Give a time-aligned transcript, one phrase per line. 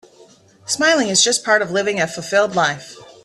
[0.65, 2.95] Smiling is just part of living a fulfilled life.